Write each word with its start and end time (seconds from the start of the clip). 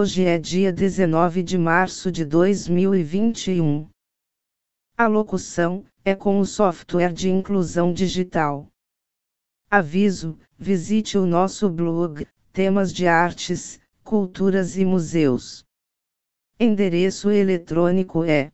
Hoje 0.00 0.24
é 0.24 0.38
dia 0.38 0.72
19 0.72 1.42
de 1.42 1.58
março 1.58 2.10
de 2.10 2.24
2021. 2.24 3.86
A 4.96 5.06
locução 5.06 5.84
é 6.02 6.16
com 6.16 6.40
o 6.40 6.46
software 6.46 7.12
de 7.12 7.28
inclusão 7.28 7.92
digital. 7.92 8.66
Aviso: 9.70 10.38
visite 10.56 11.18
o 11.18 11.26
nosso 11.26 11.68
blog, 11.68 12.26
temas 12.50 12.94
de 12.94 13.06
artes, 13.06 13.78
culturas 14.02 14.78
e 14.78 14.86
museus. 14.86 15.66
Endereço 16.58 17.30
eletrônico 17.30 18.24
é 18.24 18.50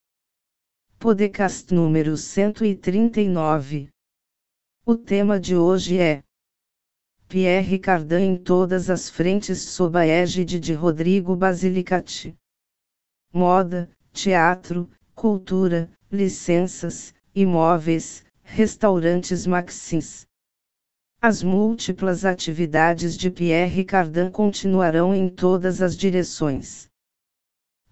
Podcast 1.01 1.73
número 1.73 2.17
139. 2.17 3.89
O 4.85 4.97
tema 4.97 5.39
de 5.39 5.55
hoje 5.55 5.97
é 5.97 6.25
Pierre 7.29 7.79
Cardin 7.79 8.33
em 8.33 8.37
todas 8.37 8.91
as 8.91 9.09
frentes 9.09 9.61
sob 9.61 9.97
a 9.97 10.05
égide 10.05 10.59
de 10.59 10.73
Rodrigo 10.73 11.37
Basilicati. 11.37 12.35
Moda, 13.33 13.89
teatro, 14.13 14.91
cultura, 15.15 15.89
licenças, 16.11 17.15
imóveis, 17.33 18.25
restaurantes 18.43 19.47
Maxins. 19.47 20.27
As 21.23 21.45
múltiplas 21.45 22.25
atividades 22.25 23.17
de 23.17 23.31
Pierre 23.31 23.85
Cardin 23.85 24.33
continuarão 24.33 25.15
em 25.15 25.29
todas 25.29 25.81
as 25.81 25.97
direções. 25.97 26.89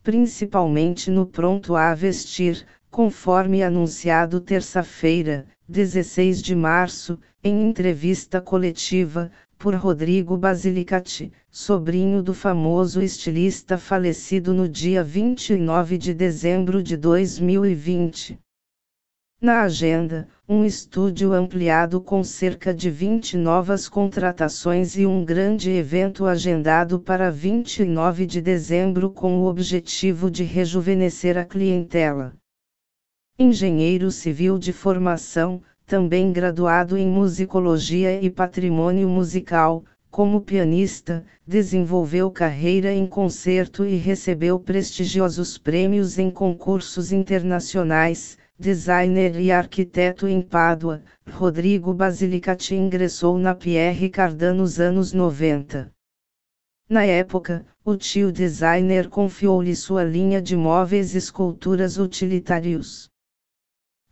Principalmente 0.03 1.09
no 1.09 1.25
pronto 1.25 1.77
a 1.77 1.93
vestir, 1.95 2.67
conforme 2.91 3.63
anunciado 3.63 4.41
terça-feira, 4.41 5.47
16 5.69 6.41
de 6.41 6.55
março, 6.55 7.19
em 7.43 7.69
entrevista 7.69 8.41
coletiva, 8.41 9.31
por 9.59 9.75
Rodrigo 9.75 10.37
Basilicati, 10.37 11.33
sobrinho 11.51 12.23
do 12.23 12.35
famoso 12.35 13.03
estilista 13.03 13.79
falecido 13.79 14.53
no 14.53 14.69
dia 14.69 15.03
29 15.03 15.99
de 15.99 16.15
dezembro 16.15 16.83
de 16.83 16.97
2020. 16.97 18.39
Na 19.41 19.63
agenda, 19.63 20.29
um 20.49 20.65
estúdio 20.65 21.33
ampliado 21.33 22.01
com 22.01 22.23
cerca 22.23 22.73
de 22.73 22.91
20 22.91 23.37
novas 23.37 23.89
contratações 23.89 24.97
e 24.97 25.05
um 25.05 25.25
grande 25.25 25.71
evento 25.71 26.27
agendado 26.27 27.01
para 27.01 27.31
29 27.31 28.27
de 28.27 28.41
dezembro 28.41 29.11
com 29.11 29.41
o 29.41 29.47
objetivo 29.47 30.31
de 30.31 30.45
rejuvenescer 30.45 31.37
a 31.37 31.45
clientela 31.45 32.35
engenheiro 33.39 34.11
civil 34.11 34.59
de 34.59 34.73
formação, 34.73 35.63
também 35.85 36.33
graduado 36.33 36.97
em 36.97 37.07
musicologia 37.07 38.19
e 38.21 38.31
patrimônio 38.31 39.07
musical, 39.09 39.85
como 40.11 40.41
pianista, 40.41 41.23
desenvolveu 41.47 42.31
carreira 42.31 42.91
em 42.95 43.07
concerto 43.07 43.85
e 43.85 43.97
recebeu 43.97 44.59
prestigiosos 44.59 45.59
prêmios 45.59 46.19
em 46.19 46.31
concursos 46.31 47.13
internacionais. 47.13 48.39
Designer 48.59 49.39
e 49.39 49.53
arquiteto 49.53 50.27
em 50.27 50.41
Pádua, 50.41 51.03
Rodrigo 51.31 51.93
Basilicati 51.93 52.75
ingressou 52.75 53.37
na 53.37 53.55
Pierre 53.55 54.09
Cardin 54.09 54.53
nos 54.53 54.81
anos 54.81 55.13
90. 55.13 55.93
Na 56.89 57.05
época, 57.05 57.67
o 57.85 57.97
tio 57.97 58.33
designer 58.33 59.11
confiou-lhe 59.11 59.77
sua 59.77 60.03
linha 60.03 60.41
de 60.41 60.57
móveis 60.57 61.15
e 61.15 61.19
esculturas 61.19 61.99
utilitários. 61.99 63.11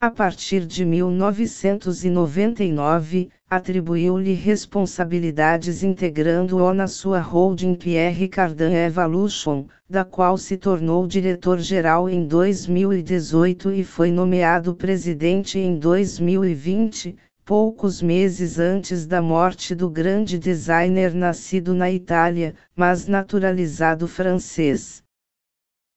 A 0.04 0.10
partir 0.10 0.66
de 0.66 0.84
1999, 0.84 3.30
atribuiu-lhe 3.48 4.34
responsabilidades 4.34 5.82
integrando-o 5.82 6.74
na 6.74 6.86
sua 6.86 7.20
holding 7.20 7.74
Pierre 7.74 8.28
Cardin 8.28 8.74
Evolution, 8.74 9.64
da 9.88 10.04
qual 10.04 10.36
se 10.36 10.58
tornou 10.58 11.06
diretor-geral 11.06 12.10
em 12.10 12.26
2018 12.26 13.72
e 13.72 13.82
foi 13.82 14.10
nomeado 14.10 14.74
presidente 14.74 15.58
em 15.58 15.78
2020, 15.78 17.16
poucos 17.42 18.02
meses 18.02 18.58
antes 18.58 19.06
da 19.06 19.22
morte 19.22 19.74
do 19.74 19.88
grande 19.88 20.38
designer 20.38 21.14
nascido 21.14 21.72
na 21.72 21.90
Itália, 21.90 22.54
mas 22.76 23.06
naturalizado 23.06 24.06
francês. 24.06 25.02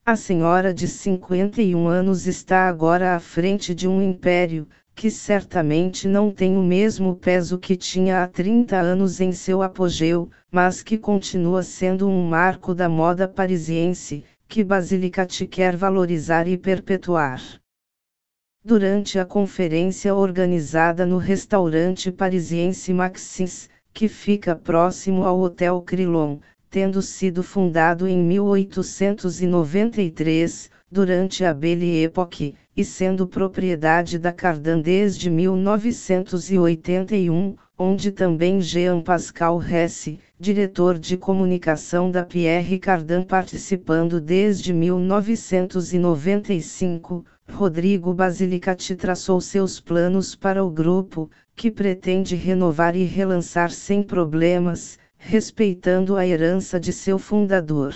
A 0.10 0.16
senhora 0.16 0.74
de 0.74 0.88
51 0.88 1.86
anos 1.86 2.28
está 2.28 2.70
agora 2.70 3.14
à 3.14 3.20
frente 3.20 3.76
de 3.76 3.90
um 3.90 4.02
império, 4.02 4.66
que 4.96 5.12
certamente 5.12 6.08
não 6.08 6.32
tem 6.32 6.56
o 6.56 6.64
mesmo 6.64 7.14
peso 7.18 7.58
que 7.58 7.76
tinha 7.76 8.24
há 8.24 8.28
30 8.30 8.78
anos 8.78 9.20
em 9.20 9.34
seu 9.34 9.62
apogeu, 9.62 10.30
mas 10.50 10.82
que 10.82 10.98
continua 10.98 11.62
sendo 11.62 12.08
um 12.08 12.26
marco 12.26 12.74
da 12.74 12.88
moda 12.88 13.28
parisiense, 13.28 14.24
que 14.48 14.64
Basilicati 14.64 15.46
quer 15.46 15.76
valorizar 15.76 16.48
e 16.48 16.58
perpetuar. 16.58 17.42
Durante 18.64 19.20
a 19.20 19.26
conferência 19.26 20.16
organizada 20.16 21.06
no 21.06 21.18
restaurante 21.18 22.14
parisiense 22.14 22.94
Maxis, 22.94 23.70
que 23.94 24.08
fica 24.08 24.56
próximo 24.56 25.26
ao 25.26 25.38
Hotel 25.38 25.82
Crillon, 25.82 26.40
tendo 26.70 27.02
sido 27.02 27.42
fundado 27.42 28.08
em 28.08 28.18
1893, 28.18 30.70
durante 30.92 31.44
a 31.44 31.52
Belle 31.54 32.04
Époque, 32.04 32.54
e 32.76 32.84
sendo 32.86 33.28
propriedade 33.28 34.20
da 34.20 34.32
Cardan 34.32 34.80
desde 34.80 35.30
1981, 35.30 37.56
onde 37.78 38.12
também 38.12 38.60
Jean 38.60 39.02
Pascal 39.02 39.62
Hesse, 39.62 40.20
diretor 40.40 40.98
de 40.98 41.18
comunicação 41.18 42.10
da 42.10 42.24
Pierre 42.24 42.80
Cardin 42.80 43.24
participando 43.24 44.22
desde 44.22 44.74
1995, 44.74 47.26
Rodrigo 47.50 48.14
Basilicati 48.14 48.96
traçou 48.96 49.40
seus 49.40 49.80
planos 49.80 50.36
para 50.36 50.64
o 50.64 50.70
grupo, 50.70 51.30
que 51.56 51.72
pretende 51.72 52.36
renovar 52.36 52.96
e 52.96 53.04
relançar 53.04 53.72
sem 53.72 54.04
problemas, 54.04 55.00
respeitando 55.18 56.16
a 56.16 56.26
herança 56.26 56.80
de 56.80 56.94
seu 56.94 57.18
fundador. 57.20 57.94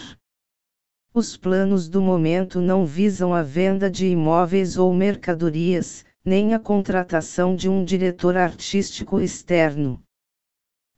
Os 1.13 1.37
planos 1.37 1.87
do 1.87 2.01
momento 2.01 2.59
não 2.59 2.85
visam 2.85 3.33
a 3.33 3.43
venda 3.43 3.89
de 3.89 4.07
imóveis 4.07 4.77
ou 4.77 4.93
mercadorias, 4.93 6.03
nem 6.25 6.53
a 6.53 6.59
contratação 6.59 7.55
de 7.55 7.69
um 7.69 7.83
diretor 7.83 8.35
artístico 8.35 9.19
externo. 9.19 10.01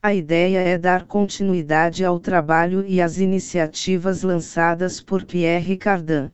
A 0.02 0.14
ideia 0.14 0.60
é 0.60 0.78
dar 0.78 1.06
continuidade 1.06 2.04
ao 2.04 2.20
trabalho 2.20 2.86
e 2.86 3.02
às 3.02 3.18
iniciativas 3.18 4.24
lançadas 4.24 5.02
por 5.02 5.26
Pierre 5.26 5.78
Cardin. 5.78 6.32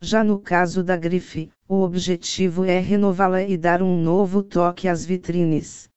Já 0.00 0.22
no 0.22 0.38
caso 0.38 0.82
da 0.82 0.96
grife, 0.96 1.50
o 1.68 1.80
objetivo 1.82 2.64
é 2.64 2.78
renová-la 2.78 3.42
e 3.42 3.56
dar 3.56 3.82
um 3.82 4.00
novo 4.00 4.42
toque 4.42 4.86
às 4.86 5.04
vitrines 5.04 5.88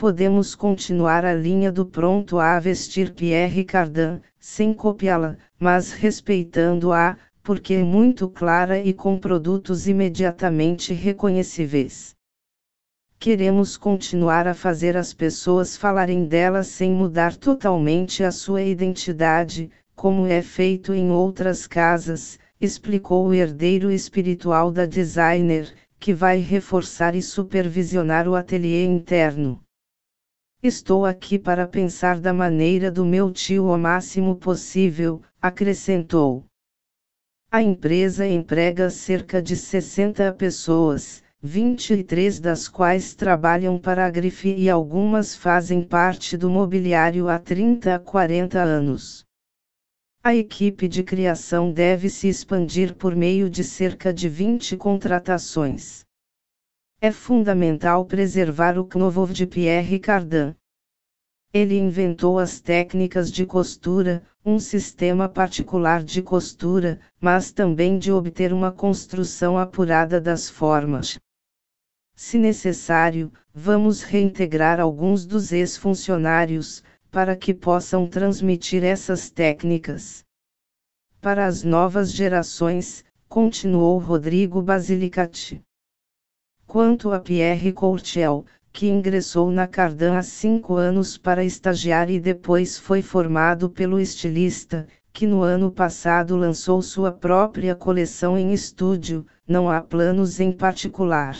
podemos 0.00 0.54
continuar 0.54 1.26
a 1.26 1.34
linha 1.34 1.70
do 1.70 1.84
pronto 1.84 2.38
a 2.38 2.58
vestir 2.58 3.12
Pierre 3.12 3.62
Cardin, 3.64 4.22
sem 4.38 4.72
copiá-la, 4.72 5.36
mas 5.58 5.92
respeitando-a, 5.92 7.18
porque 7.42 7.74
é 7.74 7.82
muito 7.84 8.26
clara 8.26 8.78
e 8.78 8.94
com 8.94 9.18
produtos 9.18 9.86
imediatamente 9.86 10.94
reconhecíveis. 10.94 12.14
Queremos 13.18 13.76
continuar 13.76 14.48
a 14.48 14.54
fazer 14.54 14.96
as 14.96 15.12
pessoas 15.12 15.76
falarem 15.76 16.24
dela 16.24 16.62
sem 16.62 16.90
mudar 16.92 17.36
totalmente 17.36 18.24
a 18.24 18.30
sua 18.30 18.62
identidade, 18.62 19.70
como 19.94 20.26
é 20.26 20.40
feito 20.40 20.94
em 20.94 21.10
outras 21.10 21.66
casas, 21.66 22.38
explicou 22.58 23.26
o 23.26 23.34
herdeiro 23.34 23.90
espiritual 23.90 24.72
da 24.72 24.86
designer, 24.86 25.70
que 25.98 26.14
vai 26.14 26.38
reforçar 26.38 27.14
e 27.14 27.20
supervisionar 27.20 28.26
o 28.26 28.34
ateliê 28.34 28.86
interno. 28.86 29.60
Estou 30.62 31.06
aqui 31.06 31.38
para 31.38 31.66
pensar 31.66 32.20
da 32.20 32.34
maneira 32.34 32.90
do 32.90 33.02
meu 33.02 33.30
tio 33.30 33.64
o 33.68 33.78
máximo 33.78 34.36
possível, 34.36 35.22
acrescentou. 35.40 36.44
A 37.50 37.62
empresa 37.62 38.26
emprega 38.26 38.90
cerca 38.90 39.40
de 39.40 39.56
60 39.56 40.30
pessoas, 40.34 41.22
23 41.40 42.38
das 42.40 42.68
quais 42.68 43.14
trabalham 43.14 43.78
para 43.78 44.04
a 44.04 44.10
grife 44.10 44.54
e 44.54 44.68
algumas 44.68 45.34
fazem 45.34 45.82
parte 45.82 46.36
do 46.36 46.50
mobiliário 46.50 47.30
há 47.30 47.38
30 47.38 47.94
a 47.94 47.98
40 47.98 48.60
anos. 48.60 49.24
A 50.22 50.34
equipe 50.34 50.86
de 50.86 51.02
criação 51.02 51.72
deve 51.72 52.10
se 52.10 52.28
expandir 52.28 52.94
por 52.94 53.16
meio 53.16 53.48
de 53.48 53.64
cerca 53.64 54.12
de 54.12 54.28
20 54.28 54.76
contratações. 54.76 56.04
É 57.02 57.10
fundamental 57.10 58.04
preservar 58.04 58.76
o 58.78 58.84
Knovov 58.84 59.32
de 59.32 59.46
Pierre 59.46 59.98
Cardin. 59.98 60.54
Ele 61.50 61.78
inventou 61.78 62.38
as 62.38 62.60
técnicas 62.60 63.32
de 63.32 63.46
costura, 63.46 64.22
um 64.44 64.58
sistema 64.58 65.26
particular 65.26 66.04
de 66.04 66.20
costura, 66.20 67.00
mas 67.18 67.52
também 67.52 67.98
de 67.98 68.12
obter 68.12 68.52
uma 68.52 68.70
construção 68.70 69.56
apurada 69.56 70.20
das 70.20 70.50
formas. 70.50 71.18
Se 72.14 72.36
necessário, 72.36 73.32
vamos 73.54 74.02
reintegrar 74.02 74.78
alguns 74.78 75.24
dos 75.24 75.52
ex-funcionários, 75.52 76.84
para 77.10 77.34
que 77.34 77.54
possam 77.54 78.06
transmitir 78.06 78.84
essas 78.84 79.30
técnicas. 79.30 80.22
Para 81.18 81.46
as 81.46 81.62
novas 81.62 82.12
gerações, 82.12 83.02
continuou 83.26 83.98
Rodrigo 83.98 84.60
Basilicati. 84.60 85.62
Quanto 86.70 87.10
a 87.10 87.18
Pierre 87.18 87.72
Courtiel, 87.72 88.46
que 88.72 88.86
ingressou 88.86 89.50
na 89.50 89.66
Cardan 89.66 90.16
há 90.16 90.22
cinco 90.22 90.76
anos 90.76 91.18
para 91.18 91.44
estagiar 91.44 92.08
e 92.08 92.20
depois 92.20 92.78
foi 92.78 93.02
formado 93.02 93.68
pelo 93.68 93.98
estilista, 93.98 94.86
que 95.12 95.26
no 95.26 95.42
ano 95.42 95.72
passado 95.72 96.36
lançou 96.36 96.80
sua 96.80 97.10
própria 97.10 97.74
coleção 97.74 98.38
em 98.38 98.52
estúdio, 98.52 99.26
não 99.48 99.68
há 99.68 99.80
planos 99.80 100.38
em 100.38 100.52
particular. 100.52 101.36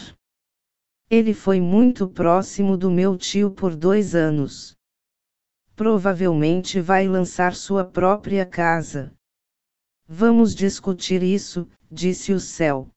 Ele 1.09 1.33
foi 1.33 1.61
muito 1.61 2.09
próximo 2.09 2.77
do 2.77 2.91
meu 2.91 3.17
tio 3.17 3.53
por 3.53 3.77
dois 3.77 4.17
anos. 4.17 4.77
Provavelmente 5.77 6.81
vai 6.81 7.07
lançar 7.07 7.55
sua 7.55 7.85
própria 7.85 8.45
casa. 8.45 9.13
Vamos 10.09 10.57
discutir 10.57 11.23
isso, 11.23 11.69
disse 11.89 12.33
o 12.33 12.41
céu. 12.41 12.89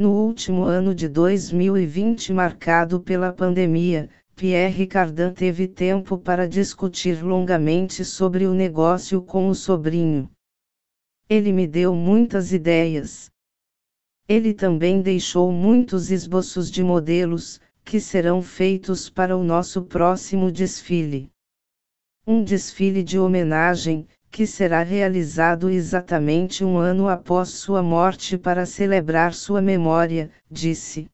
No 0.00 0.12
último 0.12 0.62
ano 0.62 0.94
de 0.94 1.08
2020 1.08 2.32
marcado 2.32 3.00
pela 3.00 3.32
pandemia, 3.32 4.08
Pierre 4.36 4.86
Cardin 4.86 5.32
teve 5.34 5.66
tempo 5.66 6.16
para 6.16 6.46
discutir 6.46 7.20
longamente 7.20 8.04
sobre 8.04 8.46
o 8.46 8.54
negócio 8.54 9.20
com 9.20 9.48
o 9.48 9.56
sobrinho. 9.56 10.30
Ele 11.28 11.50
me 11.50 11.66
deu 11.66 11.96
muitas 11.96 12.52
ideias. 12.52 13.28
Ele 14.28 14.54
também 14.54 15.02
deixou 15.02 15.50
muitos 15.50 16.12
esboços 16.12 16.70
de 16.70 16.84
modelos, 16.84 17.60
que 17.84 17.98
serão 17.98 18.40
feitos 18.40 19.10
para 19.10 19.36
o 19.36 19.42
nosso 19.42 19.82
próximo 19.82 20.52
desfile. 20.52 21.28
Um 22.24 22.44
desfile 22.44 23.02
de 23.02 23.18
homenagem, 23.18 24.06
que 24.30 24.46
será 24.46 24.82
realizado 24.82 25.70
exatamente 25.70 26.64
um 26.64 26.76
ano 26.76 27.08
após 27.08 27.48
sua 27.48 27.82
morte 27.82 28.36
para 28.36 28.66
celebrar 28.66 29.34
sua 29.34 29.60
memória, 29.60 30.30
disse. 30.50 31.08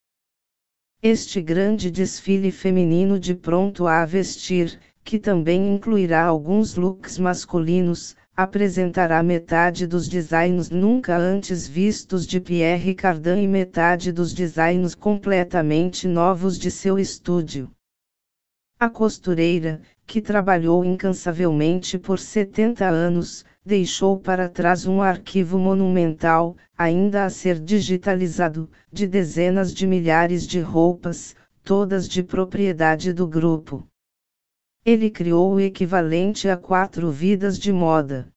Este 1.03 1.41
grande 1.43 1.91
desfile 1.91 2.51
feminino 2.51 3.19
de 3.19 3.35
pronto 3.35 3.87
a 3.87 4.05
vestir, 4.05 4.79
que 5.05 5.19
também 5.19 5.75
incluirá 5.75 6.25
alguns 6.25 6.77
looks 6.77 7.19
masculinos, 7.19 8.17
apresentará 8.37 9.23
metade 9.23 9.87
dos 9.87 10.09
designs 10.09 10.71
nunca 10.71 11.17
antes 11.17 11.69
vistos 11.69 12.27
de 12.27 12.41
Pierre 12.41 12.95
Cardin 12.95 13.43
e 13.43 13.47
metade 13.47 14.11
dos 14.11 14.33
designs 14.33 14.95
completamente 14.95 16.09
novos 16.09 16.59
de 16.59 16.71
seu 16.71 16.99
estúdio. 16.99 17.71
A 18.81 18.91
costureira, 18.91 19.81
que 20.07 20.21
trabalhou 20.21 20.85
incansavelmente 20.85 21.99
por 21.99 22.19
70 22.19 22.87
anos, 22.87 23.45
deixou 23.65 24.19
para 24.19 24.49
trás 24.49 24.87
um 24.87 25.01
arquivo 25.01 25.59
monumental, 25.59 26.57
ainda 26.77 27.25
a 27.25 27.31
ser 27.31 27.59
digitalizado, 27.59 28.71
de 28.93 29.07
dezenas 29.07 29.73
de 29.73 29.87
milhares 29.87 30.47
de 30.47 30.61
roupas, 30.61 31.35
todas 31.63 32.09
de 32.09 32.23
propriedade 32.23 33.13
do 33.13 33.27
grupo. 33.27 33.87
Ele 34.85 35.11
criou 35.11 35.55
o 35.55 35.61
equivalente 35.61 36.49
a 36.49 36.59
quatro 36.59 37.11
vidas 37.11 37.59
de 37.59 37.73
moda. 37.73 38.29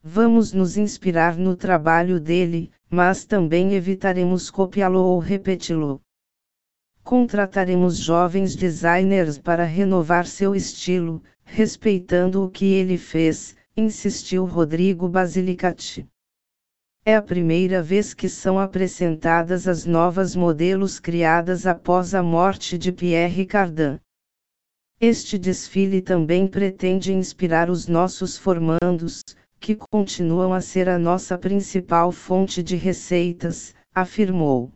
Vamos 0.00 0.52
nos 0.52 0.76
inspirar 0.76 1.36
no 1.36 1.56
trabalho 1.56 2.20
dele, 2.20 2.70
mas 2.88 3.24
também 3.24 3.74
evitaremos 3.74 4.48
copiá-lo 4.48 5.00
ou 5.00 5.18
repeti-lo. 5.18 6.00
Contrataremos 7.08 7.96
jovens 7.96 8.54
designers 8.54 9.38
para 9.38 9.64
renovar 9.64 10.26
seu 10.26 10.54
estilo, 10.54 11.22
respeitando 11.42 12.44
o 12.44 12.50
que 12.50 12.66
ele 12.66 12.98
fez, 12.98 13.56
insistiu 13.74 14.44
Rodrigo 14.44 15.08
Basilicati. 15.08 16.06
É 17.06 17.16
a 17.16 17.22
primeira 17.22 17.82
vez 17.82 18.12
que 18.12 18.28
são 18.28 18.58
apresentadas 18.58 19.66
as 19.66 19.86
novas 19.86 20.36
modelos 20.36 21.00
criadas 21.00 21.66
após 21.66 22.14
a 22.14 22.22
morte 22.22 22.76
de 22.76 22.92
Pierre 22.92 23.46
Cardin. 23.46 23.98
Este 25.00 25.38
desfile 25.38 26.02
também 26.02 26.46
pretende 26.46 27.10
inspirar 27.10 27.70
os 27.70 27.88
nossos 27.88 28.36
formandos, 28.36 29.22
que 29.58 29.74
continuam 29.74 30.52
a 30.52 30.60
ser 30.60 30.90
a 30.90 30.98
nossa 30.98 31.38
principal 31.38 32.12
fonte 32.12 32.62
de 32.62 32.76
receitas, 32.76 33.74
afirmou. 33.94 34.70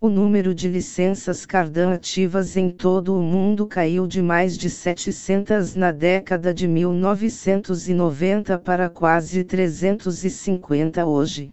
O 0.00 0.08
número 0.08 0.54
de 0.54 0.68
licenças 0.68 1.44
Cardan 1.44 1.92
ativas 1.92 2.56
em 2.56 2.70
todo 2.70 3.18
o 3.18 3.20
mundo 3.20 3.66
caiu 3.66 4.06
de 4.06 4.22
mais 4.22 4.56
de 4.56 4.70
700 4.70 5.74
na 5.74 5.90
década 5.90 6.54
de 6.54 6.68
1990 6.68 8.60
para 8.60 8.88
quase 8.88 9.42
350 9.42 11.04
hoje. 11.04 11.50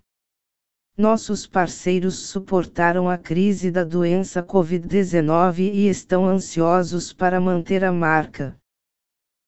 Nossos 0.95 1.47
parceiros 1.47 2.19
suportaram 2.27 3.09
a 3.09 3.17
crise 3.17 3.71
da 3.71 3.83
doença 3.83 4.43
Covid-19 4.43 5.61
e 5.73 5.89
estão 5.89 6.27
ansiosos 6.27 7.11
para 7.11 7.41
manter 7.41 7.83
a 7.83 7.91
marca. 7.91 8.55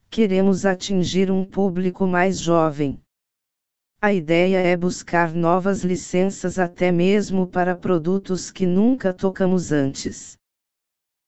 Queremos 0.10 0.66
atingir 0.66 1.30
um 1.30 1.46
público 1.46 2.08
mais 2.08 2.40
jovem. 2.40 3.00
A 4.00 4.14
ideia 4.14 4.60
é 4.60 4.78
buscar 4.78 5.34
novas 5.34 5.84
licenças 5.84 6.60
até 6.60 6.92
mesmo 6.92 7.48
para 7.48 7.76
produtos 7.76 8.52
que 8.52 8.64
nunca 8.64 9.12
tocamos 9.12 9.72
antes. 9.72 10.38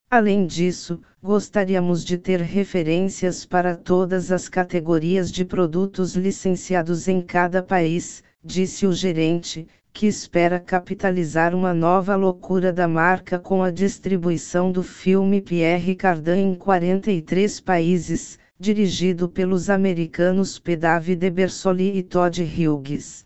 Além 0.07 0.45
disso, 0.45 1.01
gostaríamos 1.19 2.05
de 2.05 2.15
ter 2.15 2.39
referências 2.41 3.43
para 3.43 3.75
todas 3.75 4.31
as 4.31 4.47
categorias 4.47 5.31
de 5.31 5.43
produtos 5.43 6.15
licenciados 6.15 7.07
em 7.07 7.23
cada 7.23 7.63
país, 7.63 8.23
disse 8.43 8.85
o 8.85 8.93
gerente, 8.93 9.67
que 9.91 10.05
espera 10.05 10.59
capitalizar 10.59 11.55
uma 11.55 11.73
nova 11.73 12.15
loucura 12.15 12.71
da 12.71 12.87
marca 12.87 13.39
com 13.39 13.63
a 13.63 13.71
distribuição 13.71 14.71
do 14.71 14.83
filme 14.83 15.41
Pierre 15.41 15.95
Cardin 15.95 16.51
em 16.51 16.55
43 16.55 17.61
países, 17.61 18.37
dirigido 18.59 19.29
pelos 19.29 19.69
americanos 19.69 20.59
Pedave 20.59 21.15
de 21.15 21.29
Bersoli 21.29 21.97
e 21.97 22.03
Todd 22.03 22.43
Hughes. 22.43 23.25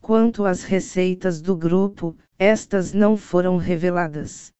Quanto 0.00 0.46
às 0.46 0.62
receitas 0.64 1.42
do 1.42 1.54
grupo, 1.54 2.16
estas 2.38 2.94
não 2.94 3.14
foram 3.14 3.58
reveladas. 3.58 4.50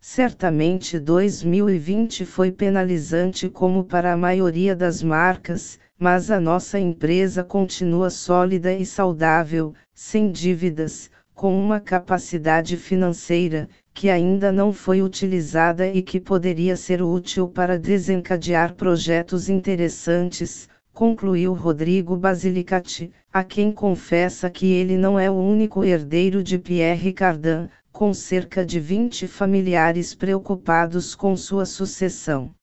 Certamente 0.00 0.98
2020 0.98 2.26
foi 2.26 2.50
penalizante 2.50 3.48
como 3.48 3.84
para 3.84 4.12
a 4.12 4.16
maioria 4.16 4.74
das 4.74 5.00
marcas, 5.00 5.78
mas 5.96 6.28
a 6.28 6.40
nossa 6.40 6.76
empresa 6.76 7.44
continua 7.44 8.10
sólida 8.10 8.72
e 8.72 8.84
saudável, 8.84 9.72
sem 9.94 10.32
dívidas, 10.32 11.08
com 11.32 11.56
uma 11.56 11.78
capacidade 11.78 12.76
financeira, 12.76 13.68
que 13.94 14.08
ainda 14.08 14.50
não 14.50 14.72
foi 14.72 15.02
utilizada 15.02 15.86
e 15.86 16.02
que 16.02 16.18
poderia 16.18 16.76
ser 16.76 17.02
útil 17.02 17.48
para 17.48 17.78
desencadear 17.78 18.74
projetos 18.74 19.48
interessantes, 19.48 20.68
concluiu 20.92 21.52
Rodrigo 21.52 22.16
Basilicati, 22.16 23.12
a 23.32 23.42
quem 23.42 23.72
confessa 23.72 24.50
que 24.50 24.66
ele 24.66 24.96
não 24.96 25.18
é 25.18 25.30
o 25.30 25.34
único 25.34 25.84
herdeiro 25.84 26.42
de 26.42 26.58
Pierre 26.58 27.12
Cardin, 27.12 27.68
com 27.90 28.14
cerca 28.14 28.64
de 28.64 28.80
20 28.80 29.26
familiares 29.28 30.14
preocupados 30.14 31.14
com 31.14 31.36
sua 31.36 31.64
sucessão. 31.66 32.54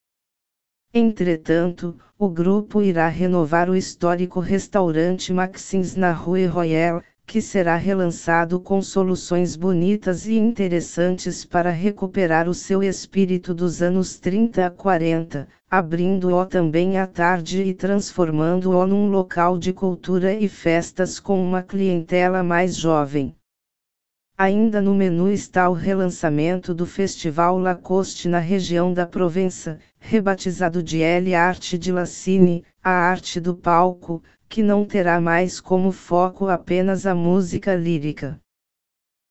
Entretanto, 0.92 1.96
o 2.18 2.28
grupo 2.28 2.82
irá 2.82 3.08
renovar 3.08 3.70
o 3.70 3.76
histórico 3.76 4.40
restaurante 4.40 5.32
Maxins 5.32 5.96
na 5.96 6.12
Rue 6.12 6.48
Royale, 6.48 7.04
que 7.30 7.44
será 7.44 7.76
relançado 7.76 8.60
com 8.60 8.82
soluções 8.82 9.56
bonitas 9.56 10.26
e 10.26 10.36
interessantes 10.36 11.46
para 11.46 11.70
recuperar 11.70 12.50
o 12.50 12.56
seu 12.56 12.82
espírito 12.82 13.54
dos 13.54 13.84
anos 13.84 14.18
30 14.18 14.66
a 14.66 14.72
40, 14.72 15.48
abrindo-o 15.70 16.44
também 16.48 16.98
à 16.98 17.06
tarde 17.06 17.62
e 17.62 17.72
transformando-o 17.76 18.84
num 18.88 19.12
local 19.12 19.60
de 19.60 19.72
cultura 19.72 20.34
e 20.34 20.50
festas 20.50 21.20
com 21.20 21.40
uma 21.40 21.62
clientela 21.62 22.42
mais 22.42 22.76
jovem. 22.76 23.36
Ainda 24.42 24.82
no 24.82 24.96
menu 24.96 25.30
está 25.30 25.68
o 25.68 25.74
relançamento 25.74 26.74
do 26.74 26.86
Festival 26.86 27.58
Lacoste 27.58 28.30
na 28.30 28.40
região 28.40 28.94
da 28.94 29.06
Provença, 29.06 29.80
rebatizado 30.00 30.82
de 30.82 31.02
L 31.02 31.36
Arte 31.36 31.78
de 31.78 31.92
Lacine, 31.92 32.64
a 32.82 32.90
arte 32.90 33.38
do 33.38 33.54
palco, 33.54 34.24
que 34.48 34.64
não 34.64 34.86
terá 34.86 35.20
mais 35.20 35.60
como 35.60 35.92
foco 35.92 36.48
apenas 36.48 37.06
a 37.06 37.14
música 37.14 37.76
lírica. 37.76 38.40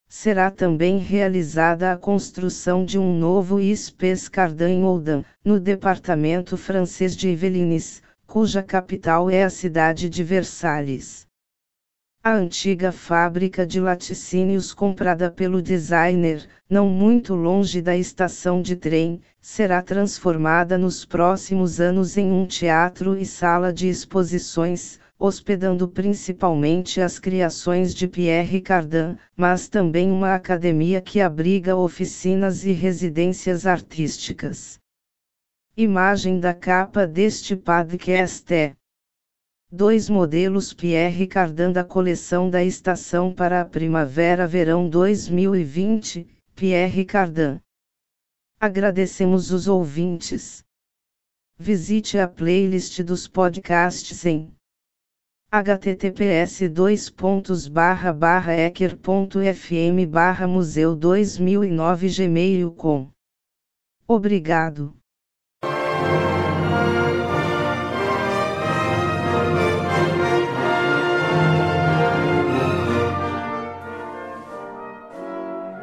será 0.06 0.50
também 0.50 0.98
realizada 0.98 1.90
a 1.90 1.96
construção 1.96 2.84
de 2.84 2.98
um 2.98 3.18
novo 3.18 3.58
Espes 3.58 4.28
Cardan 4.28 4.68
em 4.68 4.84
Oudan, 4.84 5.24
no 5.42 5.58
departamento 5.58 6.54
francês 6.54 7.16
de 7.16 7.30
Yvelines, 7.30 8.02
cuja 8.26 8.62
capital 8.62 9.30
é 9.30 9.42
a 9.42 9.48
cidade 9.48 10.10
de 10.10 10.22
Versalhes. 10.22 11.27
A 12.28 12.34
antiga 12.34 12.92
fábrica 12.92 13.66
de 13.66 13.80
laticínios 13.80 14.74
comprada 14.74 15.30
pelo 15.30 15.62
designer, 15.62 16.46
não 16.68 16.86
muito 16.86 17.34
longe 17.34 17.80
da 17.80 17.96
estação 17.96 18.60
de 18.60 18.76
trem, 18.76 19.22
será 19.40 19.80
transformada 19.80 20.76
nos 20.76 21.06
próximos 21.06 21.80
anos 21.80 22.18
em 22.18 22.30
um 22.30 22.44
teatro 22.44 23.16
e 23.16 23.24
sala 23.24 23.72
de 23.72 23.88
exposições, 23.88 25.00
hospedando 25.18 25.88
principalmente 25.88 27.00
as 27.00 27.18
criações 27.18 27.94
de 27.94 28.06
Pierre 28.06 28.60
Cardin, 28.60 29.16
mas 29.34 29.66
também 29.66 30.12
uma 30.12 30.34
academia 30.34 31.00
que 31.00 31.22
abriga 31.22 31.76
oficinas 31.76 32.62
e 32.62 32.72
residências 32.72 33.66
artísticas. 33.66 34.78
Imagem 35.74 36.38
da 36.38 36.52
capa 36.52 37.06
deste 37.06 37.56
podcast 37.56 38.52
é 38.52 38.77
Dois 39.70 40.08
modelos 40.08 40.72
Pierre 40.72 41.26
Cardin 41.26 41.70
da 41.70 41.84
coleção 41.84 42.48
da 42.48 42.64
estação 42.64 43.34
para 43.34 43.60
a 43.60 43.66
primavera-verão 43.66 44.88
2020, 44.88 46.26
Pierre 46.54 47.04
Cardin. 47.04 47.60
Agradecemos 48.58 49.50
os 49.50 49.68
ouvintes. 49.68 50.64
Visite 51.58 52.16
a 52.16 52.26
playlist 52.26 53.02
dos 53.02 53.28
podcasts 53.28 54.24
em 54.24 54.50
https 55.52 56.62
ecker.fm 58.66 60.06
museu 60.48 60.96
2009 60.96 62.08
gmail.com 62.08 63.10
Obrigado. 64.06 64.96